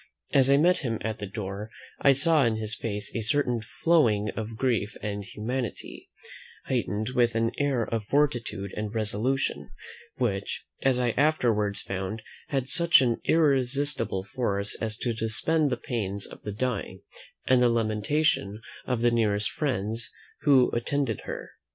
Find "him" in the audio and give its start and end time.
0.79-0.97